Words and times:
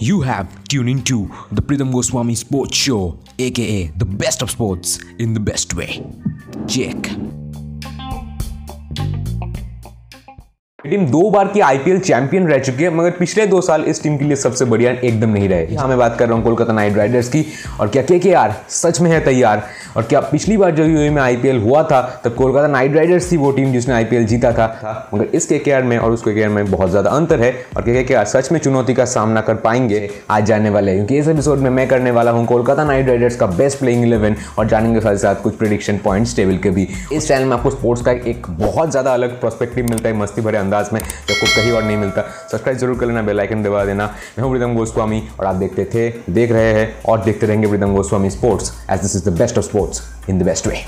You 0.00 0.22
have 0.22 0.64
tuned 0.64 0.88
into 0.88 1.30
the 1.52 1.62
Pritham 1.62 1.92
Goswami 1.92 2.34
Sports 2.34 2.76
Show, 2.76 3.18
aka 3.38 3.92
the 3.96 4.04
best 4.04 4.42
of 4.42 4.50
sports 4.50 4.98
in 5.18 5.34
the 5.34 5.40
best 5.40 5.74
way. 5.74 6.02
Check. 6.66 6.96
Team 10.84 11.04
दो 11.06 11.30
बार 11.30 11.48
की 11.48 11.60
IPL 11.60 11.98
champion 12.00 12.46
रह 12.48 12.58
चुकी 12.58 12.82
है 12.82 12.90
मगर 12.90 13.10
पिछले 13.10 13.44
दो 13.46 13.60
साल 13.60 13.82
इस 13.84 14.02
टीम 14.02 14.16
के 14.16 14.24
लिए 14.24 14.36
सबसे 14.36 14.64
बढ़िया 14.64 14.90
एकदम 14.92 15.30
नहीं 15.30 15.48
रहे। 15.48 15.66
यहाँ 15.66 15.88
मैं 15.88 15.98
बात 15.98 16.16
कर 16.18 16.26
रहा 16.26 16.36
हूँ 16.36 16.44
कोलकाता 16.44 16.72
नाइट 16.72 16.96
राइडर्स 16.96 17.28
की 17.28 17.44
और 17.80 17.88
क्या 17.88 18.02
के 18.02 18.18
के 18.18 18.32
आर 18.34 18.54
सच 18.68 19.00
में 19.00 19.10
है 19.10 19.20
तैयार? 19.24 19.62
और 19.96 20.02
क्या 20.02 20.20
पिछली 20.20 20.56
बार 20.56 20.70
जब 20.70 20.84
यूए 20.84 21.08
में 21.10 21.20
आईपीएल 21.22 21.58
हुआ 21.58 21.82
था 21.82 22.00
तब 22.24 22.34
कोलकाता 22.34 22.68
नाइट 22.68 22.94
राइडर्स 22.96 23.30
थी 23.32 23.36
वो 23.36 23.50
टीम 23.52 23.72
जिसने 23.72 23.94
आईपीएल 23.94 24.26
जीता 24.26 24.52
था, 24.52 25.08
मगर 25.14 25.24
इस 25.34 25.46
के 25.46 25.58
के 25.58 25.82
में 25.82 25.96
और 25.98 26.12
उस 26.12 26.22
के 26.22 26.48
में 26.48 26.70
बहुत 26.70 26.90
ज़्यादा 26.90 27.10
अंतर 27.10 27.40
है 27.40 27.52
और 27.76 27.82
के 27.82 28.02
के 28.04 28.24
सच 28.24 28.50
में 28.52 28.58
चुनौती 28.60 28.94
का 28.94 29.04
सामना 29.04 29.40
कर 29.40 29.54
पाएँगे 29.54 30.08
आज 30.30 30.44
जाने 30.46 30.70
वाले 30.70 30.94
क्योंकि 30.94 31.18
इस 31.18 31.28
एपिसोड 31.28 31.58
में 31.58 31.70
मैं 31.70 31.86
करने 31.88 32.10
वाला 32.10 32.30
हूँ 32.30 32.46
कोलकाता 32.46 32.84
नाइट 32.84 33.08
राइडर्स 33.08 33.36
का 33.36 33.46
बेस्ट 33.46 33.78
प्लेइंग 33.78 34.04
इलेवन 34.04 34.36
और 34.58 34.68
जानेंगे 34.68 35.00
साथ 35.00 35.16
साथ 35.16 35.42
कुछ 35.42 35.56
प्रिडिक्शन 35.56 35.98
पॉइंट्स 35.98 36.36
टेबल 36.36 36.58
के 36.58 36.70
भी। 36.70 36.88
इस 37.12 37.28
चैनल 37.28 37.44
में 37.44 37.56
आपको 37.56 37.70
स्पोर्ट्स 37.70 38.04
का 38.04 38.12
एक 38.12 38.46
बहुत 38.50 38.90
ज़्यादा 38.90 39.14
अलग 39.14 39.38
प्रोस्पेक्टिव 39.40 39.88
मिलता 39.90 40.08
है 40.08 40.16
मस्ती 40.16 40.42
भरे 40.42 40.58
अंदाज 40.70 40.92
में 40.92 41.00
जब 41.00 41.34
कहीं 41.34 41.72
और 41.72 41.82
नहीं 41.82 41.96
मिलता। 41.96 42.22
सब्सक्राइब 42.22 42.78
ज़रूर 42.78 42.98
कर 42.98 43.06
लेना 43.06 43.22
बेलाइकन 43.22 43.62
दबा 43.62 43.84
देना। 43.84 44.06
मैं 44.06 44.44
हूँ 44.44 44.50
प्रीतम 44.52 44.74
गोस्वामी 44.76 45.22
और 45.40 45.46
आप 45.46 45.54
देखते 45.56 45.84
थे, 45.94 46.08
देख 46.30 46.52
रहे 46.52 46.72
हैं 46.74 47.02
और 47.04 47.24
देखते 47.24 47.46
रहेंगे 47.46 47.68
Pritam 47.68 47.94
Goswami 47.94 48.30
sports 48.30 48.72
edge 48.90 49.00
this 49.00 49.16
is 49.16 49.28
the 49.30 49.38
best 49.38 49.58
of 49.58 49.66
sports 49.66 50.02
in 50.30 50.38
the 50.38 50.42
best 50.42 50.66
way 50.66 50.84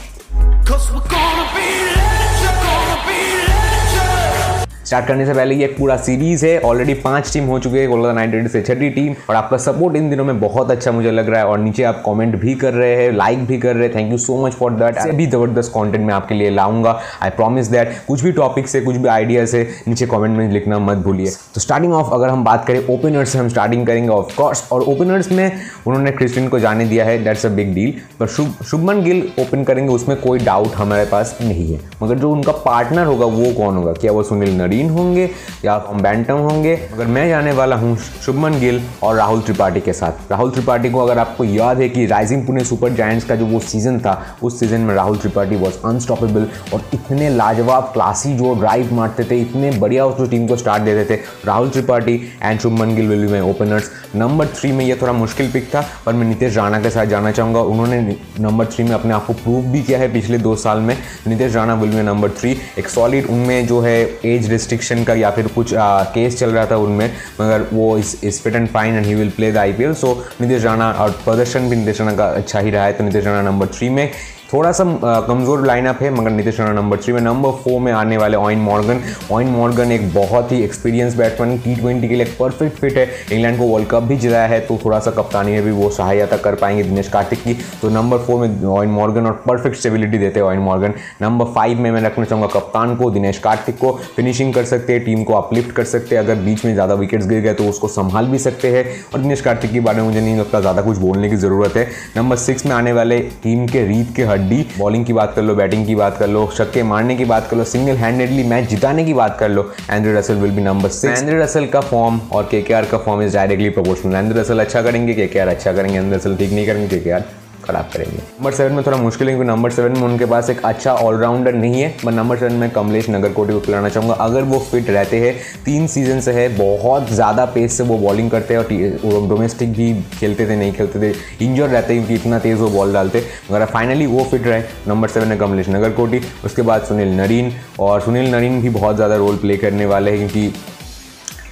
start 4.92 5.06
करने 5.06 5.24
से 5.26 5.34
पहले 5.34 5.54
ये 5.54 5.66
पूरा 5.68 5.96
सीरीज़ 5.96 6.44
है। 6.46 6.58
ऑलरेडी 6.60 6.94
पाँच 6.94 7.32
टीम 7.32 7.44
हो 7.46 7.58
चुके 7.58 7.78
हैं, 7.80 7.88
कोलकाता 7.88 8.12
नाइट 8.12 8.32
राइडर्स 8.32 8.52
से 8.52 8.60
छठी 8.62 8.88
टीम 8.90 9.14
और 9.28 9.36
आपका 9.36 9.56
सपोर्ट 9.56 9.94
इन 9.96 10.08
दिनों 10.10 10.24
में 10.24 10.40
बहुत 10.40 10.70
अच्छा 10.70 10.92
मुझे 10.92 11.10
लग 11.10 11.28
रहा 11.30 11.40
है। 11.40 11.46
और 11.46 11.58
नीचे 11.58 11.82
आप 11.82 12.02
कमेंट 12.06 12.34
भी 12.40 12.54
कर 12.54 12.74
रहे 12.74 12.96
हैं 12.96 13.12
लाइक 13.12 13.44
भी 13.46 13.58
कर 13.58 13.76
रहे 13.76 13.86
हैं। 13.88 13.94
Thank 13.94 14.10
you 14.12 14.18
so 14.18 14.36
much 14.44 14.52
for 14.54 14.72
that 14.72 15.14
भी 15.14 15.26
ज़बरदस्त 15.26 15.72
कॉन्टेंट 15.74 16.04
मैं 16.06 16.14
आपके 16.14 16.34
लिए 16.34 16.50
लाऊँगा। 16.50 16.98
आई 17.22 17.30
प्रॉमिस 17.30 17.66
दैट 17.66 17.94
कुछ 18.08 18.22
भी 18.24 18.32
टॉपिक 18.32 18.68
से 18.68 18.80
कुछ 18.80 18.96
भी 18.96 19.08
आइडिया 19.08 19.46
से 19.46 19.62
नीचे 19.88 20.06
कॉमेंट 20.06 20.36
में 20.38 20.50
लिखना 20.50 20.78
मत 20.80 20.98
भूलिए। 20.98 21.30
तो 21.54 21.60
स्टार्टिंग 21.60 21.92
ऑफ़ 21.92 22.12
अगर 22.14 22.28
हम 22.28 22.44
बात 22.44 22.66
करें 22.66 22.86
ओपनर्स 22.88 23.32
से 23.32 23.38
हम 23.38 23.48
स्टार्टिंग 23.48 23.86
करेंगे 23.86 24.08
ऑफकोर्स 24.10 24.66
और 24.72 24.82
ओपनर्स 24.84 25.32
में 25.32 25.50
उन्होंने 25.86 26.10
क्रिस्टियन 26.10 26.48
को 26.48 26.58
जाने 26.58 26.84
दिया 26.84 27.04
है 27.04 27.16
दैट्स 27.24 27.46
अ 27.46 27.50
बिग 27.50 27.74
डील 27.74 27.94
पर 28.20 28.26
शुभमन 28.26 29.02
गिल 29.02 29.26
ओपन 29.40 29.64
करेंगे, 29.64 29.92
उसमें 29.94 30.16
कोई 30.20 30.38
डाउट 30.40 30.74
हमारे 30.74 31.04
पास 31.06 31.36
नहीं 31.42 31.72
है। 31.72 31.80
मगर 32.02 32.18
जो 32.18 32.32
उनका 32.32 32.52
पार्टनर 32.66 33.06
होगा, 33.06 33.26
वो 33.26 33.52
कौन 33.54 33.76
होगा? 33.76 33.92
क्या 33.94 34.12
वो 34.12 34.22
सुनील 34.22 34.56
नरीन? 34.56 34.80
होंगे, 34.90 35.28
या 35.64 35.74
हम 35.88 36.02
बैंटम 36.02 36.38
होंगे। 36.38 36.74
मगर 36.92 37.06
मैं 37.06 37.28
जाने 37.28 37.52
वाला 37.52 37.76
हूँ 37.76 37.96
शुभमन 37.96 38.58
गिल 38.60 38.80
और 39.02 39.14
राहुल 39.16 39.40
त्रिपाठी 39.40 39.80
के 39.80 39.92
साथ। 39.92 40.30
राहुल 40.30 40.50
त्रिपाठी 40.50 40.90
को 40.90 41.00
अगर 41.00 41.18
आपको 41.18 41.44
याद 41.44 41.80
है 41.80 41.88
कि 41.88 42.06
राइजिंग 42.06 42.46
पुणे 42.46 42.64
सुपर 42.64 42.92
जायंट्स 42.92 43.26
का 43.26 43.36
जो 43.36 43.46
वो 43.46 43.60
सीज़न 43.62 43.98
था, 43.98 44.20
उस 44.42 44.58
सीज़न 44.60 44.80
में 44.80 44.94
राहुल 44.94 45.16
त्रिपाठी 45.16 45.56
वॉज़ 45.56 45.74
अनस्टॉपेबल 45.84 46.46
और 46.74 46.84
इतने 46.94 47.28
लाजवाब 47.30 47.90
क्लासी 47.92 48.34
जो 48.36 48.54
ड्राइव 48.54 48.94
मारते 48.94 49.24
थे, 49.24 49.40
इतने 49.40 49.70
बढ़िया 49.72 50.06
उस 50.06 50.30
टीम 50.30 50.46
को 50.46 50.56
स्टार्ट 50.56 50.82
देते 50.82 51.04
थे। 51.10 51.20
Rahul 51.44 51.70
Tripathi 51.70 52.20
and 52.42 52.60
Shubman 52.60 52.94
Gill 52.96 53.08
will 53.08 53.26
be 53.26 53.32
my 53.32 53.40
openers 53.50 53.90
number 54.14 54.46
three 54.48 54.70
में 54.72 54.84
ये 54.84 54.94
थोड़ा 55.02 55.12
मुश्किल 55.12 55.50
पिक 55.52 55.64
था, 55.64 55.84
पर 56.06 56.12
मैं 56.12 56.26
नितेश 56.26 56.56
राणा 56.56 56.80
के 56.82 56.90
साथ 56.90 57.06
जाना 57.06 57.30
चाहूँगा। 57.32 57.60
उन्होंने 57.62 58.00
नंबर 58.40 58.66
थ्री 58.66 58.84
में 58.84 58.92
अपने 58.92 59.14
आप 59.14 59.26
को 59.26 59.32
प्रूव 59.34 59.64
भी 59.72 59.82
किया 59.82 59.98
है 59.98 60.12
पिछले 60.12 60.38
दो 60.38 60.54
साल 60.56 60.78
में। 60.78 60.96
Nitish 61.26 61.54
Rana 61.54 61.74
will 61.74 61.90
be 61.90 62.02
number 62.02 62.30
three 62.30 62.56
एक 62.78 62.88
सॉलिड 62.88 63.26
उनमें 63.26 63.66
जो 63.66 63.80
है 63.80 63.98
एज 64.24 64.50
रिस्ट्रिक्शन 64.72 65.04
का 65.04 65.14
या 65.14 65.30
फिर 65.30 65.46
कुछ 65.54 65.74
आ, 65.74 66.02
केस 66.14 66.38
चल 66.38 66.50
रहा 66.50 66.66
था 66.66 66.76
उनमें 66.78 67.06
मगर 67.40 67.66
वो 67.72 67.96
is 67.98 68.18
is 68.24 68.42
fit 68.42 68.54
and 68.54 68.68
fine 68.68 68.94
and 68.94 69.06
he 69.06 69.14
will 69.14 69.30
play 69.30 69.52
the 69.52 69.56
IPL 69.58 69.94
so 69.94 70.14
Nitish 70.40 70.64
Rana 70.64 70.90
और 70.94 71.10
प्रदर्शन 71.24 71.68
भी 71.70 71.76
नीतीश 71.76 72.00
राणा 72.00 72.16
का 72.16 72.26
अच्छा 72.34 72.60
ही 72.60 72.70
रहा 72.70 72.84
है 72.84 72.92
तो 72.92 73.04
नीतीश 73.04 73.24
राणा 73.24 73.42
नंबर 73.50 73.66
थ्री 73.68 73.88
में 73.90 74.10
थोड़ा 74.52 74.70
सा 74.72 74.84
कमज़ोर 75.26 75.64
लाइनअप 75.66 75.98
है, 76.02 76.10
मगर 76.10 76.30
नीतीश 76.30 76.58
राणा 76.60 76.72
नंबर 76.72 76.96
थ्री 76.96 77.12
में 77.12 77.20
नंबर 77.20 77.50
फोर 77.62 77.80
में 77.80 77.90
आने 77.92 78.16
वाले 78.16 78.36
ऑइन 78.36 78.58
मॉर्गन 78.60 79.00
ऑइन 79.32 79.48
मॉर्गन 79.48 79.92
एक 79.92 80.12
बहुत 80.14 80.52
ही 80.52 80.62
एक्सपीरियंस 80.64 81.16
बैट्समैन 81.16 81.56
टी 81.58 81.74
ट्वेंटी 81.76 82.08
के 82.08 82.14
लिए 82.14 82.26
परफेक्ट 82.38 82.76
फिट 82.78 82.96
है। 82.96 83.08
इंग्लैंड 83.32 83.58
को 83.58 83.66
वर्ल्ड 83.66 83.88
कप 83.88 84.02
भी 84.02 84.16
जिताया 84.16 84.46
है 84.46 84.60
तो 84.60 84.78
थोड़ा 84.84 84.98
सा 84.98 85.10
कप्तानी 85.10 85.52
में 85.52 85.62
भी, 85.62 85.70
वो 85.70 85.88
सहायता 85.90 86.36
कर 86.38 86.54
पाएँगे 86.54 86.82
दिनेश 86.82 87.08
कार्तिक। 87.08 87.42
की 87.42 87.54
तो 87.82 87.88
नंबर 87.90 88.18
फोर 88.18 88.40
में 88.40 88.64
ऑइन 88.66 88.90
मॉर्गन 88.90 89.26
और 89.26 89.32
परफेक्ट 89.46 89.76
स्टेबिलिटी 89.76 90.18
देते 90.18 90.40
हैं 90.40 90.46
ऑइन 90.46 90.58
मॉर्गन 90.60 90.94
नंबर 91.22 91.46
फाइव 91.54 91.80
में 91.80 91.90
मैं 91.90 92.00
रखना 92.02 92.24
चाहूँगा 92.24 92.48
कप्तान 92.50 92.94
को, 92.96 93.10
दिनेश 93.10 93.38
कार्तिक 93.38 93.78
को। 93.78 93.92
फिनिशिंग 94.16 94.52
कर 94.54 94.64
सकते 94.64 94.92
हैं 94.92 95.04
टीम 95.04 95.24
को 95.24 95.34
अपलिफ्ट 95.34 95.72
कर 95.76 95.84
सकते 95.86 96.16
हैं। 96.16 96.22
अगर 96.22 96.34
बीच 96.42 96.64
में 96.64 96.72
ज़्यादा 96.74 96.94
विकेट्स 96.94 97.26
गिर 97.26 97.40
गए 97.40 97.54
तो 97.54 97.68
उसको 97.68 97.88
संभाल 97.88 98.26
भी 98.26 98.38
सकते 98.40 98.76
हैं। 98.76 98.84
और 99.14 99.20
दिनेश 99.20 99.40
कार्तिक 99.40 99.72
के 99.72 99.80
बारे 99.80 100.00
में 100.00 100.08
मुझे 100.08 100.20
नहीं 100.20 100.36
लगता, 100.38 100.60
ज़्यादा 100.60 100.82
कुछ 100.82 100.98
बोलने 100.98 101.30
की 101.30 101.36
ज़रूरत 101.38 101.76
है। 101.76 101.88
नंबर 102.16 102.36
सिक्स 102.38 102.66
में 102.66 102.72
आने 102.74 102.92
वाले 102.92 103.20
टीम 103.42 103.66
के, 103.66 103.86
रीत 103.86 104.14
के 104.16 104.22
हड्डी 104.42 104.66
बॉलिंग 104.78 105.04
की 105.06 105.12
बात 105.12 105.34
कर 105.34 105.42
लो 105.42 105.54
बैटिंग 105.54 105.86
की 105.86 105.94
बात 105.94 106.18
कर 106.18 106.28
लो 106.28 106.46
शक्के 106.58 106.82
मारने 106.84 107.16
की 107.16 107.24
बात 107.24 107.48
कर 107.50 107.56
लो 107.56 107.64
सिंगल 107.66 107.96
हैंडेडली 107.96 108.44
मैच 108.44 108.68
जिताने 108.70 109.04
की 109.04 109.14
बात 109.14 109.38
कर 109.38 109.48
लो 109.48 109.70
Andre 109.90 110.12
Russell 110.12 110.34
will 110.36 110.50
be 110.50 110.62
number 110.62 110.88
six 110.92 111.20
Andre 111.20 111.42
Russell 111.42 111.66
का 111.66 111.80
फॉर्म 111.90 112.20
और 112.32 112.48
के 112.50 112.62
का 112.70 112.98
form 112.98 113.22
is 113.22 113.34
directly 113.34 113.68
proportional 113.70 114.16
Andre 114.16 114.40
Russell 114.40 114.60
अच्छा 114.60 114.82
करेंगे 114.82 115.14
केकेआर 115.14 115.48
अच्छा 115.48 115.72
करेंगे 115.72 115.98
एंड्रे 115.98 116.16
रसल 116.16 116.36
ठीक 116.36 116.52
नहीं 116.52 116.66
करेंगे 116.66 116.98
के 116.98 117.41
खराब 117.62 117.90
करेंगे। 117.92 118.16
नंबर 118.16 118.52
सेवन 118.52 118.72
में 118.72 118.84
थोड़ा 118.86 118.98
मुश्किल 118.98 119.28
है, 119.28 119.34
क्योंकि 119.34 119.48
नंबर 119.48 119.70
सेवन 119.70 119.92
में 119.92 120.02
उनके 120.02 120.26
पास 120.26 120.50
एक 120.50 120.64
अच्छा 120.64 120.92
ऑलराउंडर 120.94 121.54
नहीं 121.54 121.80
है 121.82 121.94
मैं 122.04 122.12
नंबर 122.12 122.36
सेवन 122.38 122.52
में 122.54 122.68
कमलेश 122.72 123.08
नगरकोटी 123.10 123.52
को 123.52 123.60
खिलाना 123.60 123.88
चाहूँगा। 123.88 124.14
अगर 124.16 124.42
वो 124.44 124.58
फिट 124.60 124.90
रहते 124.90 125.20
हैं, 125.20 125.34
तीन 125.64 125.86
सीज़न 125.86 126.20
से 126.20 126.32
है, 126.32 126.48
बहुत 126.56 127.10
ज़्यादा 127.10 127.44
पेस 127.54 127.72
से 127.72 127.84
वो 127.84 127.98
बॉलिंग 127.98 128.30
करते 128.30 128.54
हैं, 128.54 128.60
और 129.04 129.28
डोमेस्टिक 129.28 129.72
भी 129.72 129.92
खेलते 130.12 130.46
थे, 130.48 130.56
नहीं 130.56 130.72
खेलते 130.72 131.00
थे 131.02 131.44
इंजर 131.44 131.68
रहते 131.68 131.94
क्योंकि 131.94 132.14
इतना 132.14 132.38
तेज़ 132.40 132.58
वो 132.58 132.68
बॉल 132.70 132.92
डालते। 132.92 133.24
मगर 133.50 133.64
फाइनली 133.66 134.06
वो 134.06 134.24
फिट 134.24 134.46
रहे 134.46 134.62
नंबर 134.88 135.08
सेवन 135.08 135.26
है 135.26 135.36
कमलेश 135.38 135.68
नगरकोटी 135.70 136.20
उसके 136.44 136.62
बाद 136.62 136.82
सुनील 136.84 137.16
नरीन, 137.16 137.52
और 137.80 138.00
सुनील 138.00 138.30
नरीन 138.30 138.60
भी 138.62 138.68
बहुत 138.70 138.96
ज़्यादा 138.96 139.16
रोल 139.16 139.36
प्ले 139.36 139.56
करने 139.56 139.86
वाले 139.86 140.10
हैं, 140.10 140.18
क्योंकि 140.20 140.71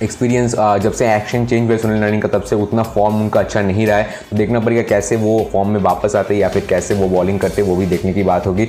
एक्सपीरियंस 0.03 0.55
जब 0.83 0.93
से 0.93 1.07
एक्शन 1.15 1.45
चेंज 1.47 1.69
हुआ 1.69 1.77
सुनील 1.77 1.99
नारायण 2.01 2.21
का, 2.21 2.29
तब 2.29 2.43
से 2.43 2.57
उतना 2.57 2.83
फॉर्म 2.85 3.21
उनका 3.21 3.41
अच्छा 3.41 3.61
नहीं 3.63 3.87
रहा 3.87 3.97
है। 3.97 4.05
तो 4.31 4.37
देखना 4.37 4.61
पड़ेगा 4.61 4.83
कैसे 4.89 5.17
वो 5.17 5.49
फॉर्म 5.53 5.69
में 5.69 5.81
वापस 5.83 6.17
आते 6.17 6.37
या 6.37 6.49
फिर 6.49 6.67
कैसे 6.69 6.95
वो 6.95 7.09
बॉलिंग 7.09 7.41
करते 7.41 7.63
वो 7.63 7.77
भी 7.77 7.87
देखने 7.87 8.13
की 8.13 8.23
बात 8.23 8.47
होगी। 8.47 8.69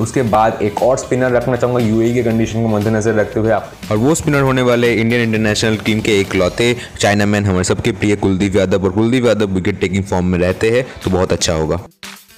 उसके 0.00 0.22
बाद 0.30 0.58
एक 0.62 0.82
और 0.82 0.98
स्पिनर 0.98 1.32
रखना 1.32 1.56
चाहूँगा 1.56 1.80
यूएई 1.80 2.12
के 2.14 2.22
कंडीशन 2.22 2.62
को 2.62 2.68
मद्देनजर 2.68 3.14
रखते 3.14 3.40
हुए 3.40 3.50
आप 3.52 3.72
और 3.90 3.96
वो 3.96 4.14
स्पिनर 4.14 4.40
होने 4.42 4.62
वाले 4.62 4.92
इंडियन 4.94 5.22
इंटरनेशनल 5.22 5.76
टीम 5.84 6.00
के 6.00 6.18
एक 6.20 6.34
लौते 6.34 6.74
चाइना 6.98 7.26
मैन 7.26 7.46
हमारे 7.46 7.64
सबके 7.64 7.92
प्रिय 7.92 8.16
कुलदीप 8.16 8.56
यादव। 8.56 8.84
और 8.84 8.92
Kuldeep 8.92 9.26
Yadav 9.26 9.54
wicket 9.54 9.80
taking 9.80 10.04
form 10.04 10.26
में 10.26 10.38
रहते 10.38 10.70
हैं 10.70 10.86
तो 11.04 11.10
बहुत 11.10 11.32
अच्छा 11.32 11.52
होगा। 11.54 11.80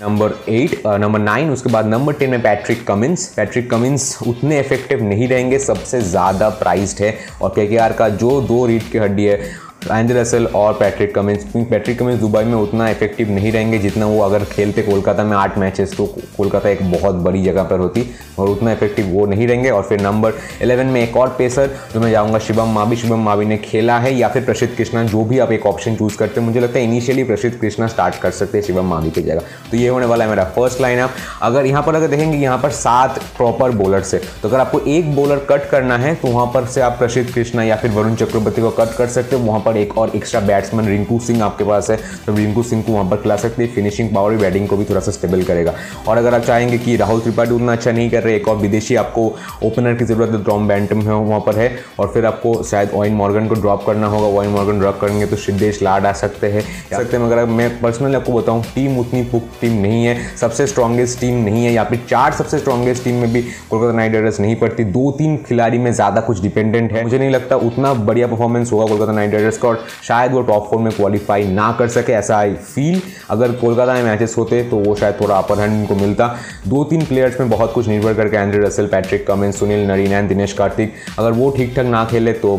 नंबर 0.00 0.32
एट 0.48 0.82
नंबर 0.86 1.18
नाइन 1.18 1.50
उसके 1.50 1.70
बाद 1.70 1.86
नंबर 1.86 2.12
टेन 2.12 2.30
में 2.30 2.42
पैट्रिक 2.42 2.86
कमिंस 2.86 3.26
पैट्रिक 3.36 3.68
कमिंस 3.70 4.18
उतने 4.26 4.58
इफ़ेक्टिव 4.60 5.02
नहीं 5.02 5.28
रहेंगे, 5.28 5.58
सबसे 5.58 6.00
ज़्यादा 6.00 6.48
प्राइज्ड 6.52 7.02
है। 7.02 7.16
और 7.42 7.50
के 7.50 7.92
का 7.92 8.08
जो 8.08 8.40
दो 8.40 8.64
रीट 8.66 8.90
की 8.92 8.98
हड्डी 8.98 9.24
है 9.24 9.38
एंजल 9.86 10.16
रसल 10.16 10.46
और 10.46 10.72
पैट्रिक 10.74 11.14
कमिंस। 11.14 11.42
क्योंकि 11.42 11.70
पैट्रिक 11.70 11.98
कमिंस 11.98 12.20
दुबई 12.20 12.42
में 12.44 12.54
उतना 12.54 12.88
इफ़ेक्टिव 12.88 13.30
नहीं 13.30 13.52
रहेंगे 13.52 13.78
जितना 13.78 14.06
वो 14.06 14.20
अगर 14.22 14.44
खेलते 14.46 14.82
कोलकाता 14.82 15.24
में 15.24 15.36
आठ 15.36 15.58
मैचेस 15.58 15.96
तो 15.96 16.06
कोलकाता 16.36 16.68
एक 16.68 16.82
बहुत 16.92 17.14
बड़ी 17.24 17.42
जगह 17.44 17.62
पर 17.64 17.78
होती 17.78 18.06
और 18.38 18.48
उतना 18.48 18.72
इफ़ेक्टिव 18.72 19.06
वो 19.08 19.26
नहीं 19.26 19.46
रहेंगे। 19.48 19.70
और 19.70 19.82
फिर 19.82 20.00
नंबर 20.00 20.32
इलेवन 20.62 20.86
में 20.86 21.00
एक 21.02 21.16
और 21.16 21.34
पेसर 21.38 21.70
जो 21.94 22.00
मैं 22.00 22.10
जाऊँगा, 22.10 22.38
शिवम 22.38 22.72
मावी। 22.74 22.96
शिवम 22.96 23.24
मावी 23.24 23.46
ने 23.46 23.56
खेला 23.58 23.98
है 23.98 24.14
या 24.14 24.28
फिर 24.28 24.44
प्रसिद्ध 24.44 24.74
कृष्णा, 24.76 25.04
जो 25.04 25.24
भी 25.24 25.38
आप 25.38 25.52
एक 25.52 25.66
ऑप्शन 25.66 25.96
चूज़ 25.96 26.16
करते 26.18 26.40
हैं। 26.40 26.46
मुझे 26.46 26.60
लगता 26.60 26.78
है 26.78 26.84
इनिशियली 26.84 27.24
प्रसिद्ध 27.24 27.56
कृष्णा 27.56 27.86
स्टार्ट 27.86 28.14
कर 28.14 28.30
सकते 28.32 28.58
हैं 28.58 28.64
शिवम 28.64 28.86
मावी 28.86 29.10
की 29.10 29.22
जगह। 29.22 29.42
तो 29.70 29.76
ये 29.76 29.88
होने 29.88 30.06
वाला 30.06 30.24
है 30.24 30.30
मेरा 30.30 30.44
फ़र्स्ट 30.56 30.80
लाइन 30.80 30.98
अप 31.00 31.10
अगर 31.42 31.66
यहाँ 31.66 31.82
पर 31.82 31.94
अगर 31.94 32.08
देखेंगे, 32.08 32.38
यहाँ 32.38 32.58
पर 32.58 32.70
सात 32.72 33.18
प्रॉपर 33.36 33.70
बॉलर 33.72 34.02
से 34.02 34.18
तो 34.42 34.48
अगर 34.48 34.58
आपको 34.58 34.80
एक 34.80 35.14
बॉलर 35.16 35.38
कट 35.50 35.68
करना 35.70 35.96
है 35.98 36.14
तो 36.14 36.28
वहाँ 36.28 36.46
पर 36.54 36.66
से 36.66 36.80
आप 36.80 36.98
प्रसिद्ध 36.98 37.28
कृष्णा 37.32 37.62
या 37.62 37.76
फिर 37.76 37.90
वरुण 37.90 38.14
चक्रवर्ती 38.16 38.62
को 38.62 38.70
कट 38.72 38.96
कर 38.96 39.06
सकते 39.08 39.36
हो। 39.36 39.42
वहाँ 39.42 39.60
पर 39.60 39.73
एक 39.76 39.96
और 39.98 40.10
एक्स्ट्रा 40.16 40.40
बैट्समैन 40.42 40.88
रिंकू 40.88 41.18
सिंह 41.20 41.42
आपके 41.44 41.64
पास 41.64 41.90
है। 41.90 41.96
तो 42.26 42.34
रिंकू 42.34 42.62
सिंह 42.62 42.82
को 42.82 42.92
वहाँ 42.92 43.10
पर 43.10 43.16
खिला 43.16 43.36
सकते 43.36 43.62
हैं 43.62 43.72
फिनिशिंग 43.74 44.14
पावर 44.14 44.36
बैटिंग 44.36 44.68
को 44.68 44.76
भी 44.76 44.84
थोड़ा 44.84 45.00
सा 45.00 45.12
स्टेबल 45.12 45.42
करेगा। 45.42 45.74
और 46.08 46.18
अगर 46.18 46.34
आप 46.34 46.42
चाहेंगे 46.42 46.78
कि 46.78 46.96
राहुल 46.96 47.20
त्रिपाठी 47.20 47.54
उतना 47.54 47.72
अच्छा 47.72 47.92
नहीं 47.92 48.10
कर 48.10 48.22
रहे, 48.22 48.36
एक 48.36 48.48
और 48.48 48.56
विदेशी 48.56 48.96
आपको 48.96 49.26
ओपनर 49.64 49.94
की 49.94 50.04
ज़रूरत 50.04 50.30
है 50.30 50.42
ड्रॉम 50.44 50.68
बैंटम 50.68 51.00
है 51.00 51.14
वहाँ 51.14 51.40
पर 51.40 51.56
है। 51.56 51.70
और 52.00 52.08
फिर 52.08 52.26
आपको 52.26 52.62
शायद 52.64 52.90
ओइन 52.94 53.14
मॉर्गन 53.14 53.48
को 53.48 53.54
ड्रॉप 53.54 53.84
करना 53.86 54.06
होगा। 54.06 54.26
ओइन 54.38 54.50
मॉर्गन 54.50 54.78
ड्रॉप 54.78 54.98
करेंगे 55.00 55.26
तो 55.26 55.36
सिद्धेश 55.36 55.82
लाड 55.82 56.06
आ 56.06 56.12
सकते 56.14 56.46
हैं। 56.46 56.62
सकते 56.90 57.16
हैं, 57.16 57.24
मगर 57.24 57.44
मैं 57.46 57.68
पर्सनली 57.80 58.14
आपको 58.14 58.32
बताऊँ 58.32 58.62
टीम 58.74 58.98
उतनी 58.98 59.22
पुख 59.24 59.42
टीम 59.60 59.80
नहीं 59.82 60.04
है। 60.06 60.16
सबसे 60.36 60.66
स्ट्रॉन्गेस्ट 60.66 61.20
टीम 61.20 61.42
नहीं 61.44 61.64
है। 61.64 61.72
या 61.72 61.84
फिर 61.84 62.00
चार 62.08 62.32
सबसे 62.34 62.58
स्ट्रॉन्गेस्ट 62.58 63.04
टीम 63.04 63.16
में 63.16 63.32
भी 63.32 63.42
कोलकाता 63.70 63.92
नाइट 63.92 64.12
राइडर्स 64.14 64.40
नहीं 64.40 64.56
पड़ती। 64.56 64.84
दो 64.86 65.10
तीन 65.18 65.36
खिलाड़ी 65.46 65.78
में 65.78 65.92
ज़्यादा 65.92 66.20
कुछ 66.20 66.40
डिपेंडेंट 66.42 66.92
है। 66.92 67.02
मुझे 67.04 67.18
नहीं 67.18 67.30
लगता 67.30 67.56
उतना 67.58 67.92
बढ़िया 67.94 68.26
परफॉर्मेंस 68.26 68.72
होगा 68.72 68.86
कोलकाता 68.86 69.12
नाइट 69.12 69.34
राइडर्स 69.34 69.58
और 69.64 69.84
शायद 70.02 70.32
वो 70.32 70.42
टॉप 70.42 70.68
फोर 70.70 70.80
में 70.80 70.92
क्वालिफाई 70.92 71.44
ना 71.46 71.70
कर 71.78 71.88
सके, 71.88 72.12
ऐसा 72.12 72.36
आई 72.36 72.54
फील 72.54 73.00
अगर 73.30 73.52
कोलकाता 73.56 73.94
में 73.94 74.02
मैचेस 74.04 74.34
होते 74.38 74.62
तो 74.70 74.76
वो 74.78 74.94
शायद 74.94 75.20
थोड़ा 75.20 75.36
अपर 75.36 75.58
हैंड 75.58 75.72
उनको 75.72 75.94
मिलता. 75.96 76.28
दो 76.68 76.84
तीन 76.84 77.04
प्लेयर्स 77.04 77.40
में 77.40 77.50
बहुत 77.50 77.72
कुछ 77.72 77.88
निर्भर 77.88 78.14
करके 78.14 78.36
Andre 78.36 78.64
Russell 78.66 78.86
Patrick 78.86 79.26
Cummins 79.26 79.52
Sunil 79.52 79.86
Narine 79.88 80.28
Dinesh 80.28 80.52
Karthik 80.52 80.94
अगर 81.18 81.32
वो 81.32 81.50
ठीक 81.56 81.76
ठाक 81.76 81.86
ना 81.86 82.04
खेले 82.04 82.32
तो 82.34 82.58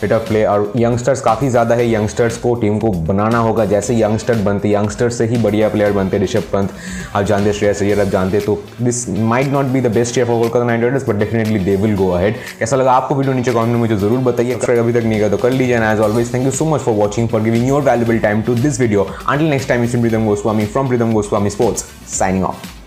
बेटर 0.00 0.18
प्ले 0.28 0.44
और 0.46 0.72
यंगस्टर्स 0.76 1.20
काफ़ी 1.20 1.48
ज़्यादा 1.50 1.74
है 1.74 1.88
यंगस्टर्स 1.90 2.36
को 2.38 2.54
टीम 2.56 2.78
को 2.78 2.90
बनाना 3.04 3.38
होगा। 3.38 3.64
जैसे 3.66 3.94
यंगस्टर 3.96 4.42
बनते 4.42 4.70
यंगस्टर्स 4.70 5.18
से 5.18 5.26
ही 5.26 5.42
बढ़िया 5.42 5.68
प्लेयर 5.68 5.92
बनते 5.92 6.18
ऋषभ 6.18 6.42
पंत। 6.52 6.70
आप 7.14 7.24
जानते 7.24 7.52
श्रेयस 7.52 7.82
अय्यर, 7.82 8.00
आप 8.00 8.08
जानते 8.08 8.40
तो 8.40 8.58
this 8.80 9.08
might 9.08 9.48
not 9.48 9.66
be 9.66 9.80
the 9.80 9.92
best 9.94 10.18
year 10.18 10.26
for 10.26 10.40
Kolkata 10.40 10.64
Knight 10.64 10.82
Riders 10.82 11.08
but 11.08 11.16
definitely 11.16 11.58
they 11.60 11.76
will 11.76 11.96
go 11.96 12.10
ahead 12.10 12.36
कैसा 12.58 12.76
लगा 12.76 12.92
आपको 12.92 13.14
वीडियो 13.14 13.34
नीचे 13.34 13.52
कमेंट 13.52 13.68
में 13.68 13.78
मुझे 13.78 13.96
ज़रूर 13.96 14.18
बताइए। 14.22 14.54
अगर 14.54 14.78
अभी 14.78 14.92
तक 14.92 15.02
नहीं 15.02 15.16
किया 15.16 15.28
तो 15.28 15.36
कर 15.36 15.50
लीजिए। 15.52 15.82
As 15.82 16.00
always 16.00 16.32
thank 16.34 16.44
you 16.44 16.50
so 16.52 16.64
much 16.66 16.80
for 16.80 16.94
watching 16.94 17.28
for 17.28 17.42
giving 17.42 17.68
your 17.68 17.82
valuable 17.82 18.18
time 18.18 18.42
to 18.42 18.54
this 18.56 18.80
video 18.80 19.08
until 19.28 19.48
next 19.50 19.68
time 19.68 19.84
is 19.84 20.00
Pritam 20.00 20.26
Goswami 20.26 20.66
from 20.66 20.88
Pritam 20.88 21.12
Goswami 21.12 21.50
sports 21.50 21.84
signing 22.18 22.44
off 22.44 22.77